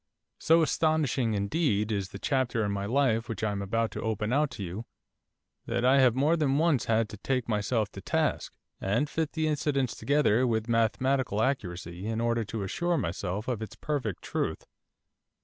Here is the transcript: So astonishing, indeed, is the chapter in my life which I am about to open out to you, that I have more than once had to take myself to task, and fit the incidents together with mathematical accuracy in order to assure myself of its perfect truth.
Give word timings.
So 0.39 0.63
astonishing, 0.63 1.35
indeed, 1.35 1.91
is 1.91 2.09
the 2.09 2.17
chapter 2.17 2.65
in 2.65 2.71
my 2.71 2.87
life 2.87 3.29
which 3.29 3.43
I 3.43 3.51
am 3.51 3.61
about 3.61 3.91
to 3.91 4.01
open 4.01 4.33
out 4.33 4.49
to 4.53 4.63
you, 4.63 4.85
that 5.67 5.85
I 5.85 5.99
have 5.99 6.15
more 6.15 6.35
than 6.35 6.57
once 6.57 6.85
had 6.85 7.07
to 7.09 7.17
take 7.17 7.47
myself 7.47 7.91
to 7.91 8.01
task, 8.01 8.51
and 8.79 9.07
fit 9.07 9.33
the 9.33 9.45
incidents 9.47 9.93
together 9.95 10.47
with 10.47 10.67
mathematical 10.67 11.43
accuracy 11.43 12.07
in 12.07 12.19
order 12.19 12.43
to 12.45 12.63
assure 12.63 12.97
myself 12.97 13.47
of 13.47 13.61
its 13.61 13.75
perfect 13.75 14.23
truth. 14.23 14.65